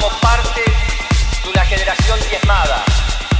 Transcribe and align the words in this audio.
formamos 0.00 0.20
parte 0.20 0.62
de 1.42 1.48
una 1.48 1.64
generación 1.64 2.18
diezmada, 2.28 2.84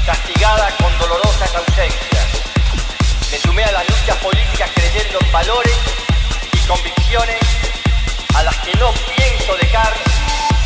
castigada 0.05 0.69
con 0.77 0.97
dolorosas 0.99 1.55
ausencias. 1.55 2.27
Me 3.31 3.39
sumé 3.39 3.65
a 3.65 3.73
las 3.73 3.89
luchas 3.89 4.17
políticas 4.17 4.71
creyendo 4.75 5.19
en 5.21 5.33
valores 5.33 5.77
y 6.53 6.59
convicciones 6.67 7.41
a 8.35 8.43
las 8.43 8.57
que 8.59 8.75
no 8.75 8.93
pienso 9.17 9.57
dejar 9.57 9.95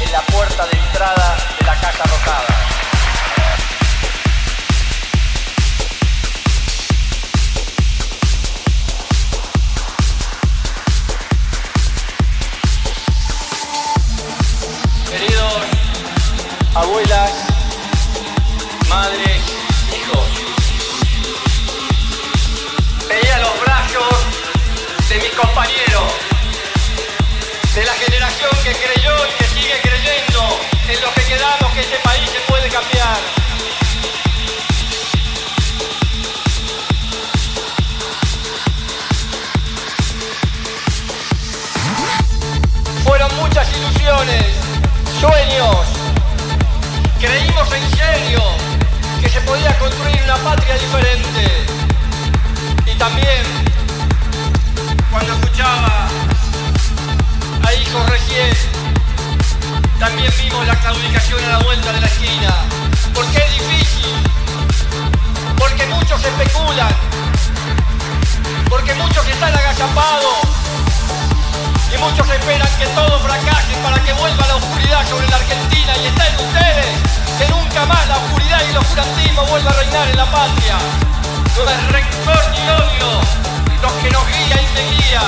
en 0.00 0.12
la 0.12 0.22
puerta 0.22 0.66
de 0.66 0.79
entrada 0.79 1.36
de 1.59 1.66
la 1.66 1.75
Casa 1.80 2.04
Rosada. 2.04 2.73
Sueños. 45.24 45.77
Creímos 47.19 47.73
en 47.73 47.96
serio 47.96 48.42
que 49.22 49.28
se 49.28 49.41
podía 49.41 49.78
construir 49.78 50.22
una 50.22 50.36
patria 50.36 50.75
diferente. 50.77 51.44
Y 52.86 52.94
también, 52.97 53.42
cuando 55.11 55.33
escuchaba 55.34 56.08
a 57.67 57.75
hijos 57.75 58.11
recién, 58.11 58.52
también 59.98 60.33
vimos 60.42 60.67
la 60.67 60.77
claudicación 60.77 61.42
a 61.45 61.48
la 61.48 61.58
vuelta 61.61 61.92
de 61.92 62.00
la 62.00 62.06
esquina. 62.06 62.55
Porque 63.14 63.39
es 63.39 63.50
difícil, 63.58 64.14
porque 65.56 65.86
muchos 65.86 66.22
especulan, 66.22 66.95
porque 68.69 68.95
muchos 68.95 69.27
están 69.27 69.55
agazapados 69.56 70.14
esperan 72.45 72.78
que 72.78 72.87
todo 72.89 73.19
fracase 73.20 73.73
para 73.83 73.98
que 74.05 74.12
vuelva 74.12 74.47
la 74.47 74.56
oscuridad 74.56 75.09
sobre 75.09 75.27
la 75.28 75.37
Argentina 75.37 75.97
y 75.97 76.06
está 76.09 76.28
en 76.28 76.34
ustedes 76.34 76.86
que 77.39 77.48
nunca 77.48 77.86
más 77.86 78.06
la 78.06 78.19
oscuridad 78.19 78.61
y 78.67 78.70
el 78.70 78.77
oscurantismo 78.77 79.47
vuelva 79.47 79.70
a 79.70 79.75
reinar 79.75 80.09
en 80.11 80.17
la 80.19 80.31
patria. 80.31 80.77
No 81.56 81.70
es 81.70 81.89
rencor 81.89 82.45
ni 82.53 82.69
odio 82.69 83.20
los 83.81 83.92
que 83.95 84.11
nos 84.11 84.27
guía 84.28 84.61
y 84.61 84.67
te 84.77 84.83
guía. 84.92 85.23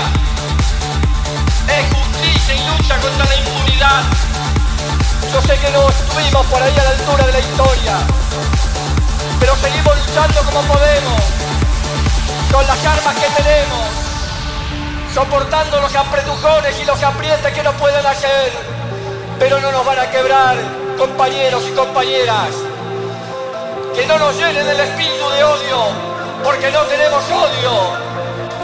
Es 1.72 1.94
justicia 1.96 2.54
y 2.54 2.68
lucha 2.68 2.98
contra 2.98 3.24
la 3.24 3.36
impunidad. 3.36 4.02
Yo 5.32 5.40
sé 5.40 5.56
que 5.56 5.70
no 5.70 5.88
estuvimos 5.88 6.44
por 6.46 6.62
ahí 6.62 6.76
a 6.78 6.84
la 6.84 6.90
altura 6.90 7.26
de 7.28 7.32
la 7.32 7.40
historia, 7.40 7.96
pero 9.40 9.56
seguimos 9.56 9.96
luchando 9.96 10.42
como 10.44 10.60
podemos, 10.68 11.22
con 12.52 12.66
las 12.66 12.84
armas 12.84 13.14
que 13.14 13.42
tenemos 13.42 14.15
soportando 15.16 15.80
los 15.80 15.96
apretujones 15.96 16.78
y 16.78 16.84
los 16.84 17.02
aprietes 17.02 17.50
que 17.54 17.62
nos 17.62 17.74
pueden 17.76 18.04
hacer, 18.04 18.52
pero 19.38 19.58
no 19.60 19.72
nos 19.72 19.86
van 19.86 19.98
a 19.98 20.10
quebrar, 20.10 20.54
compañeros 20.98 21.64
y 21.66 21.72
compañeras. 21.72 22.52
Que 23.94 24.04
no 24.04 24.18
nos 24.18 24.36
llenen 24.36 24.68
el 24.68 24.78
espíritu 24.78 25.26
de 25.30 25.42
odio, 25.42 25.78
porque 26.44 26.70
no 26.70 26.82
tenemos 26.82 27.24
odio. 27.32 27.72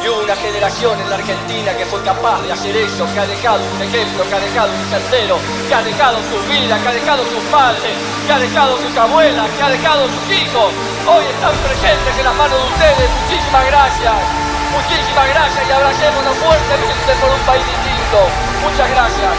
Y 0.04 0.09
una 0.09 0.37
generación 0.37 1.00
en 1.00 1.09
la 1.09 1.16
Argentina 1.16 1.72
que 1.72 1.87
fue 1.87 2.03
capaz 2.03 2.43
de 2.43 2.53
hacer 2.53 2.76
eso, 2.76 3.09
que 3.15 3.21
ha 3.21 3.26
dejado 3.26 3.65
un 3.65 3.82
ejemplo, 3.88 4.22
que 4.28 4.34
ha 4.34 4.41
dejado 4.41 4.72
un 4.76 4.91
sendero, 4.93 5.38
que 5.69 5.75
ha 5.75 5.82
dejado 5.82 6.19
sus 6.28 6.49
vidas, 6.53 6.82
que 6.82 6.88
ha 6.88 6.93
dejado 6.93 7.22
sus 7.32 7.44
padres, 7.49 7.97
que 8.26 8.32
ha 8.32 8.38
dejado 8.38 8.76
sus 8.76 8.94
abuelas, 8.99 9.49
que 9.56 9.62
ha 9.62 9.71
dejado 9.71 10.05
sus 10.05 10.37
hijos. 10.37 10.69
Hoy 11.09 11.25
están 11.32 11.56
presentes 11.65 12.12
en 12.19 12.25
las 12.26 12.34
manos 12.37 12.60
de 12.60 12.69
ustedes. 12.76 13.09
Muchísimas 13.25 13.66
gracias. 13.72 14.41
Muchísimas 14.72 15.28
gracias 15.28 15.69
y 15.69 15.72
abracémonos 15.72 16.37
fuertemente 16.41 17.12
por 17.21 17.28
un 17.28 17.43
país 17.44 17.60
distinto. 17.60 18.19
Muchas 18.65 18.88
gracias. 18.88 19.33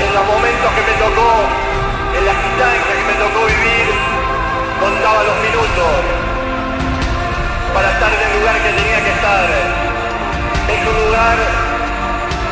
En 0.00 0.14
los 0.14 0.24
momentos 0.24 0.68
que 0.72 0.82
me 0.88 0.94
tocó, 0.96 1.30
en 2.16 2.24
las 2.24 2.38
instancias 2.48 2.96
que 2.96 3.04
me 3.04 3.16
tocó 3.20 3.44
vivir, 3.44 3.86
contaba 4.80 5.20
los 5.20 5.36
minutos 5.44 5.92
para 7.76 7.92
estar 7.92 8.08
en 8.08 8.20
el 8.24 8.30
lugar 8.40 8.56
que 8.64 8.72
tenía 8.72 9.00
que 9.04 9.12
estar. 9.12 9.44
Es 10.64 10.80
un 10.80 10.96
lugar 10.96 11.36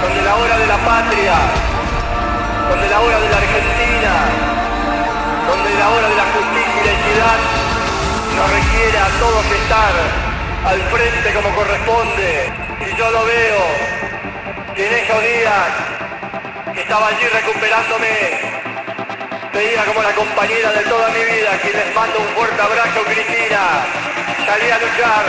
donde 0.04 0.20
la 0.20 0.34
hora 0.36 0.56
de 0.58 0.66
la 0.66 0.78
patria, 0.84 1.36
donde 2.68 2.86
la 2.92 3.00
hora 3.00 3.18
de 3.24 3.28
la 3.32 3.38
Argentina, 3.40 4.12
donde 5.48 5.70
la 5.80 5.88
hora 5.88 6.08
de 6.12 6.16
la 6.20 6.26
justicia 6.28 6.76
y 6.76 6.84
la 6.84 6.92
equidad 6.92 7.38
nos 8.36 8.48
requiere 8.52 8.98
a 9.00 9.08
todos 9.16 9.44
estar 9.48 10.31
al 10.64 10.80
frente 10.82 11.32
como 11.34 11.54
corresponde. 11.54 12.52
Y 12.80 12.96
yo 12.96 13.10
lo 13.10 13.24
veo, 13.24 13.62
que 14.74 14.86
en 14.86 14.92
esos 15.04 15.22
días 15.22 15.68
estaba 16.76 17.08
allí 17.08 17.26
recuperándome, 17.26 18.08
veía 19.52 19.84
como 19.84 20.02
la 20.02 20.12
compañera 20.12 20.72
de 20.72 20.82
toda 20.84 21.08
mi 21.10 21.24
vida, 21.24 21.58
quien 21.62 21.76
les 21.76 21.94
mando 21.94 22.18
un 22.18 22.28
fuerte 22.34 22.60
abrazo, 22.60 23.02
Cristina, 23.04 23.86
salía 24.46 24.76
a 24.76 24.78
luchar 24.78 25.24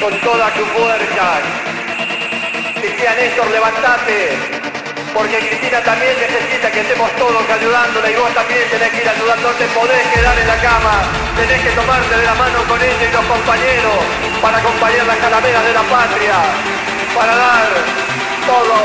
con 0.00 0.20
toda 0.20 0.50
tu 0.50 0.64
fuerza. 0.66 1.40
Decía 2.82 3.14
Néstor, 3.14 3.50
levantate, 3.50 4.61
porque 5.14 5.38
Cristina 5.38 5.80
también 5.82 6.16
necesita 6.18 6.70
que 6.70 6.80
estemos 6.80 7.10
todos 7.16 7.42
ayudándola 7.48 8.10
y 8.10 8.14
vos 8.16 8.32
también 8.34 8.64
tenés 8.70 8.90
que 8.90 9.02
ir 9.02 9.08
ayudando, 9.08 9.48
no 9.48 9.54
te 9.54 9.66
podés 9.68 10.02
quedar 10.08 10.38
en 10.38 10.48
la 10.48 10.56
cama, 10.56 10.94
tenés 11.36 11.60
que 11.62 11.70
tomarte 11.70 12.16
de 12.16 12.24
la 12.24 12.34
mano 12.34 12.58
con 12.64 12.80
ella 12.80 13.04
y 13.08 13.12
los 13.12 13.24
compañeros 13.26 13.98
para 14.40 14.58
acompañar 14.58 15.06
las 15.06 15.18
calaveras 15.18 15.64
de 15.64 15.72
la 15.72 15.82
patria, 15.82 16.36
para 17.14 17.36
dar 17.36 17.68
todo, 18.46 18.76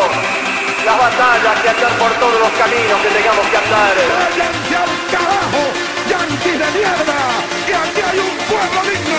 las 0.85 0.97
batallas 0.97 1.55
y 1.63 1.67
andar 1.67 1.93
por 1.97 2.11
todos 2.19 2.39
los 2.39 2.51
caminos 2.59 2.97
que 3.01 3.09
tengamos 3.09 3.45
que 3.47 3.57
andar. 3.57 3.95
¡Váyanse 3.95 4.75
al 4.75 4.93
carajo! 5.11 5.63
¡Yanquis 6.07 6.57
de 6.59 6.69
mierda! 6.75 7.19
¡Que 7.67 7.75
aquí 7.75 8.01
hay 8.03 8.19
un 8.19 8.35
pueblo 8.47 8.79
digno! 8.87 9.17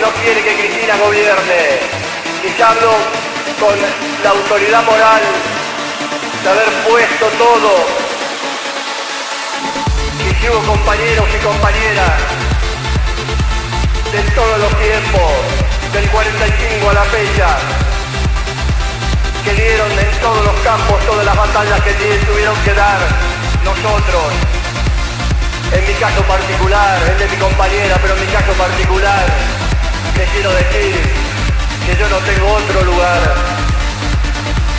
no 0.00 0.08
quiere 0.22 0.40
que 0.42 0.54
Cristina 0.56 0.96
gobierne. 0.96 1.60
Y 2.40 2.58
ya 2.58 2.68
hablo 2.68 2.92
con 3.60 3.76
la 4.24 4.30
autoridad 4.30 4.82
moral 4.84 5.20
de 6.42 6.48
haber 6.48 6.68
puesto 6.88 7.26
todo. 7.38 7.70
Y 10.20 10.34
si 10.34 10.48
hubo 10.48 10.60
compañeros 10.60 11.28
y 11.34 11.44
compañeras 11.44 12.12
de 14.12 14.22
todos 14.34 14.58
los 14.58 14.78
tiempos, 14.80 15.32
del 15.92 16.08
45 16.08 16.90
a 16.90 16.94
la 16.94 17.04
fecha, 17.04 17.58
que 19.44 19.54
dieron 19.54 19.90
en 19.90 20.20
todos 20.20 20.44
los 20.44 20.60
campos 20.60 21.04
todas 21.06 21.24
las 21.24 21.36
batallas 21.36 21.80
que 21.80 21.92
tuvieron 21.92 22.56
que 22.64 22.74
dar 22.74 22.98
nosotros. 23.64 24.24
En 25.72 25.86
mi 25.86 25.94
caso 25.94 26.22
particular, 26.24 26.98
el 27.10 27.18
de 27.18 27.28
mi 27.28 27.36
compañera, 27.36 27.96
pero 28.02 28.14
en 28.14 28.20
mi 28.20 28.26
caso 28.32 28.52
particular, 28.52 29.26
les 30.16 30.28
quiero 30.30 30.50
decir 30.52 30.96
que 31.86 31.96
yo 31.96 32.08
no 32.08 32.16
tengo 32.18 32.52
otro 32.54 32.82
lugar, 32.84 33.59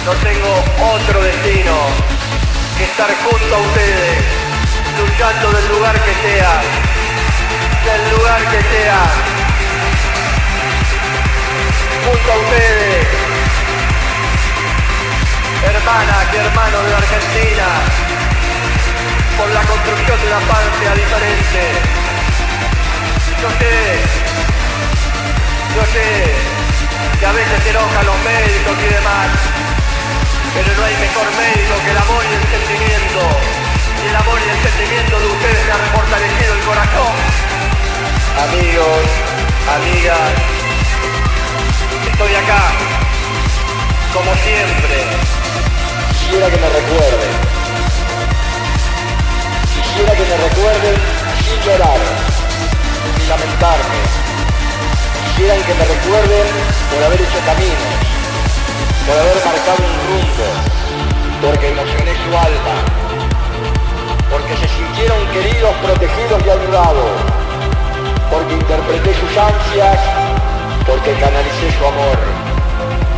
no 0.06 0.14
tengo 0.14 0.64
otro 0.94 1.22
destino 1.22 1.76
que 2.78 2.84
estar 2.86 3.10
junto 3.24 3.56
a 3.56 3.60
ustedes, 3.60 4.18
luchando 4.98 5.52
del 5.52 5.68
lugar 5.70 5.94
que 6.02 6.14
sea, 6.28 6.62
del 7.86 8.18
lugar 8.18 8.42
que 8.50 8.62
sea, 8.62 9.00
junto 12.06 12.32
a 12.32 12.38
ustedes, 12.38 13.08
hermanas 15.66 16.26
y 16.34 16.38
hermanos 16.38 16.84
de 16.84 16.90
la 16.90 16.98
Argentina, 16.98 17.68
por 19.38 19.50
la 19.52 19.62
construcción 19.62 20.20
de 20.20 20.28
una 20.28 20.40
patria 20.40 20.94
diferente. 20.96 21.62
Yo 23.42 23.50
sé, 23.60 24.00
yo 25.76 25.86
sé 25.94 26.52
que 27.20 27.26
a 27.26 27.32
veces 27.32 27.64
se 27.64 27.70
enojan 27.70 28.06
los 28.06 28.20
médicos 28.24 28.78
y 28.80 28.94
demás, 28.94 29.30
pero 30.54 30.70
no 30.76 30.84
hay 30.86 30.96
mejor 30.98 31.28
médico 31.36 31.74
que 31.84 31.92
el 31.92 31.98
amor 31.98 32.24
y 32.26 32.34
el 32.34 32.46
sentimiento. 32.52 33.22
Y 34.02 34.08
el 34.08 34.16
amor 34.16 34.40
y 34.40 34.50
el 34.50 34.60
sentimiento 34.62 35.20
de 35.20 35.28
ustedes 35.28 35.66
me 35.66 35.72
han 35.72 35.86
fortalecido 35.94 36.54
el 36.54 36.62
corazón. 36.62 37.14
Amigos, 38.42 39.06
amigas, 39.78 40.32
estoy 42.12 42.36
acá, 42.36 42.64
como 44.14 44.32
siempre. 44.36 44.96
Quisiera 46.12 46.50
que 46.50 46.58
me 46.58 46.70
recuerden. 46.70 47.52
recuerden 50.62 50.96
sin 51.44 51.60
llorar, 51.62 52.00
sin 53.18 53.30
lamentarme. 53.30 54.00
Quisieran 55.26 55.62
que 55.64 55.74
me 55.74 55.86
recuerden 55.86 56.48
por 56.92 57.04
haber 57.04 57.22
hecho 57.22 57.40
caminos, 57.46 57.94
por 59.12 59.20
haber 59.20 59.44
marcado 59.44 59.84
un 59.84 59.96
rumbo, 60.08 60.48
porque 61.44 61.68
emocioné 61.68 62.14
su 62.16 62.32
alma, 62.32 62.76
porque 64.32 64.56
se 64.56 64.68
sintieron 64.72 65.20
queridos, 65.36 65.76
protegidos 65.84 66.40
y 66.40 66.50
ayudados, 66.50 67.12
porque 68.32 68.54
interpreté 68.54 69.12
sus 69.20 69.34
ansias, 69.36 70.00
porque 70.88 71.12
canalicé 71.20 71.68
su 71.76 71.84
amor. 71.92 72.20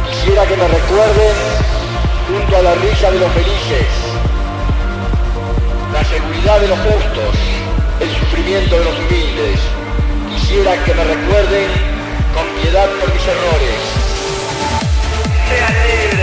Quisiera 0.09 0.45
que 0.47 0.57
me 0.57 0.67
recuerden 0.67 1.35
junto 2.25 2.57
a 2.57 2.61
la 2.63 2.73
risa 2.73 3.11
de 3.11 3.19
los 3.19 3.31
felices, 3.33 3.89
la 5.93 6.03
seguridad 6.05 6.59
de 6.59 6.67
los 6.69 6.79
justos, 6.89 7.33
el 7.99 8.09
sufrimiento 8.17 8.79
de 8.79 8.85
los 8.85 8.97
humildes. 8.97 9.59
Quisiera 10.33 10.73
que 10.85 10.93
me 10.95 11.03
recuerden 11.03 11.69
con 12.33 12.45
piedad 12.61 12.89
por 12.97 13.13
mis 13.13 13.27
errores. 13.29 13.92
Yeah. 15.93 16.22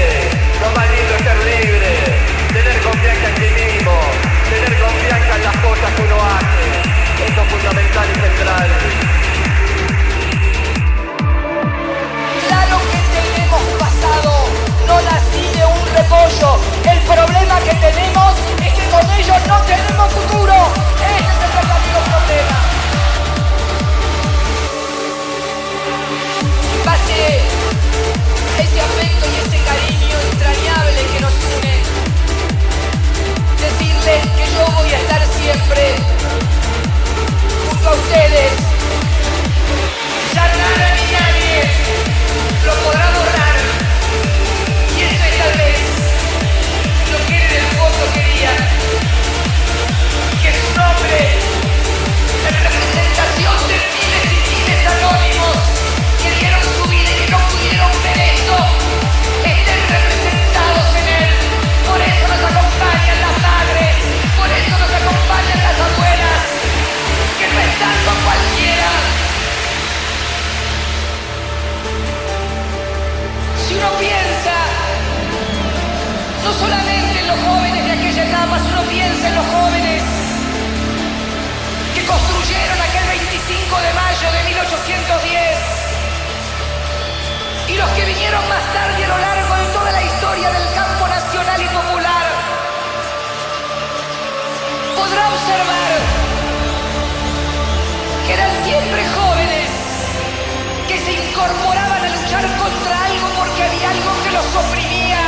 Contra 102.81 103.05
algo 103.05 103.29
porque 103.37 103.63
había 103.63 103.91
algo 103.91 104.13
que 104.25 104.31
los 104.31 104.57
oprimía. 104.57 105.23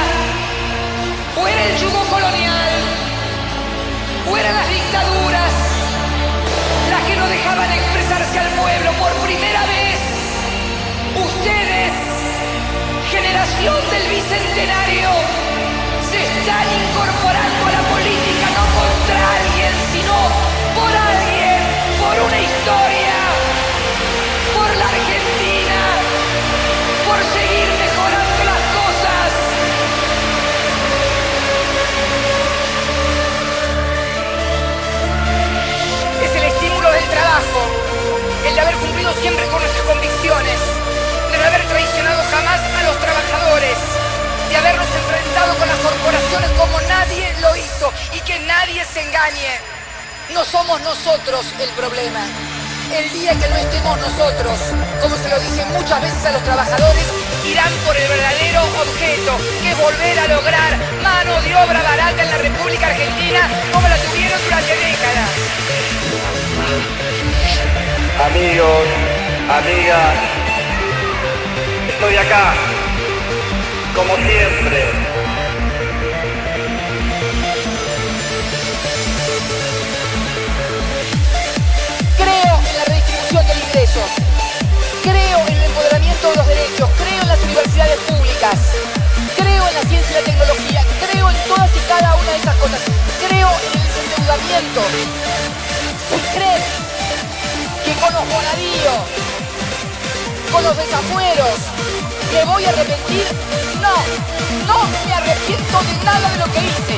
O 1.36 1.46
era 1.46 1.64
el 1.64 1.76
yugo 1.78 2.02
colonial, 2.10 2.72
o 4.30 4.36
eran 4.36 4.54
las 4.54 4.68
dictaduras, 4.68 5.52
las 6.90 7.02
que 7.08 7.16
no 7.16 7.26
dejaban 7.28 7.72
expresarse 7.72 8.38
al 8.38 8.50
pueblo 8.60 8.92
por 9.00 9.12
primera 9.26 9.62
vez. 9.66 9.98
Ustedes, 11.16 11.92
generación 13.10 13.80
del 13.90 14.04
bicentenario, 14.08 15.10
se 16.10 16.20
están 16.22 16.66
se 48.84 49.00
engañe. 49.00 49.60
No 50.32 50.44
somos 50.44 50.80
nosotros 50.80 51.46
el 51.60 51.68
problema. 51.70 52.20
El 52.92 53.10
día 53.12 53.32
que 53.32 53.48
no 53.48 53.56
estemos 53.56 53.98
nosotros, 54.00 54.58
como 55.00 55.16
se 55.16 55.28
lo 55.28 55.38
dije 55.38 55.64
muchas 55.66 56.00
veces 56.00 56.24
a 56.26 56.32
los 56.32 56.42
trabajadores, 56.42 57.04
irán 57.46 57.72
por 57.86 57.96
el 57.96 58.08
verdadero 58.08 58.62
objeto, 58.62 59.38
que 59.62 59.74
volver 59.74 60.18
a 60.18 60.28
lograr 60.28 60.78
mano 61.02 61.40
de 61.42 61.54
obra 61.56 61.82
barata 61.82 62.22
en 62.22 62.30
la 62.30 62.38
República 62.38 62.86
Argentina 62.88 63.48
como 63.72 63.88
la 63.88 63.96
tuvieron 63.96 64.40
durante 64.44 64.76
décadas. 64.76 65.30
Amigos, 68.26 68.86
amigas, 69.48 70.14
estoy 71.88 72.16
acá, 72.16 72.54
como 73.94 74.16
siempre. 74.16 75.11
Creo 89.36 89.68
en 89.68 89.74
la 89.74 89.82
ciencia 89.82 90.10
y 90.10 90.14
la 90.14 90.24
tecnología. 90.24 90.84
Creo 91.10 91.30
en 91.30 91.36
todas 91.48 91.70
y 91.74 91.80
cada 91.88 92.14
una 92.14 92.30
de 92.30 92.38
esas 92.38 92.56
cosas. 92.56 92.80
Creo 93.26 93.48
en 93.48 93.80
el 93.80 93.86
desendeudamiento. 93.86 94.80
Si 96.08 96.18
creen 96.36 96.62
que 97.84 97.92
con 98.00 98.12
los 98.12 98.24
bonadíos, 98.28 99.00
con 100.52 100.62
los 100.64 100.76
desafueros, 100.76 101.56
me 102.32 102.44
voy 102.44 102.64
a 102.64 102.68
arrepentir, 102.70 103.26
no, 103.80 103.94
no 104.66 104.88
me 105.06 105.14
arrepiento 105.14 105.82
de 105.82 106.04
nada 106.04 106.30
de 106.30 106.38
lo 106.38 106.46
que 106.52 106.60
hice. 106.60 106.96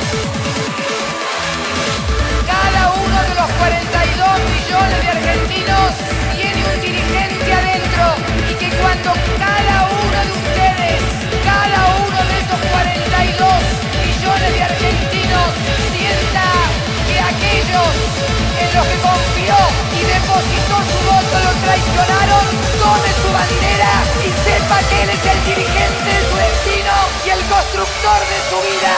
Depositó 20.34 20.76
su 20.90 20.98
voto 21.06 21.36
lo 21.46 21.52
traicionaron, 21.62 22.44
tome 22.78 23.10
su 23.22 23.30
bandera 23.30 23.92
y 24.18 24.28
sepa 24.42 24.78
que 24.88 25.02
él 25.02 25.10
es 25.10 25.24
el 25.24 25.38
dirigente 25.44 26.10
de 26.10 26.22
su 26.28 26.36
destino 26.36 26.94
y 27.24 27.30
el 27.30 27.42
constructor 27.46 28.18
de 28.18 28.38
su 28.50 28.58
vida. 28.66 28.94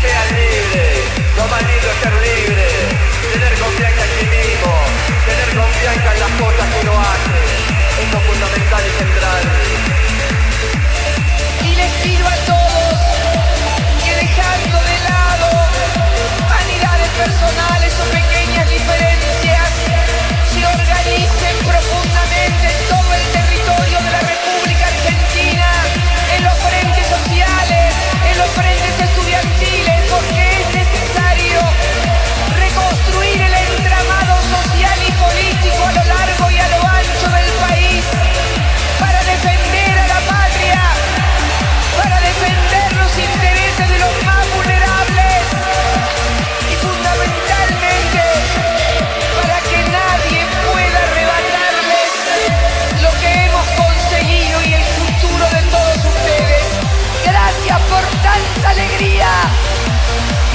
Sean 0.00 0.28
libres, 0.32 1.04
lo 1.36 1.44
más 1.48 1.62
lindo 1.62 1.86
es 1.92 1.98
ser 2.00 2.14
libre, 2.24 2.68
tener 3.32 3.54
confianza 3.60 4.02
en 4.04 4.12
sí 4.16 4.26
mismo, 4.32 4.72
tener 5.28 5.48
confianza 5.56 6.08
en 6.14 6.20
las 6.20 6.32
cosas 6.40 6.66
que 6.72 6.78
uno 6.80 6.94
hace. 7.00 7.36
Es 7.96 8.08
fundamental 8.12 8.82
y 8.86 8.92
central. 8.98 9.76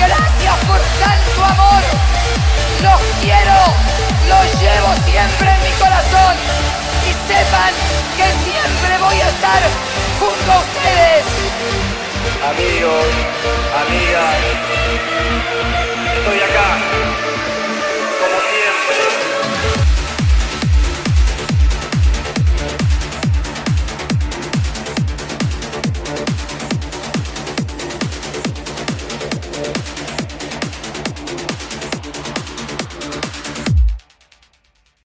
Gracias 0.07 0.55
por 0.65 0.79
tanto 0.99 1.45
amor. 1.45 1.81
Los 2.81 3.01
quiero, 3.21 3.57
los 4.27 4.61
llevo 4.61 4.89
siempre 5.05 5.49
en 5.53 5.63
mi 5.63 5.71
corazón. 5.77 6.33
Y 7.05 7.11
sepan 7.29 7.73
que 8.17 8.27
siempre 8.49 8.97
voy 8.97 9.21
a 9.21 9.29
estar 9.29 9.61
junto 10.19 10.51
a 10.51 10.59
ustedes. 10.59 11.25
Amigos, 12.49 13.05
amigas. 13.85 14.70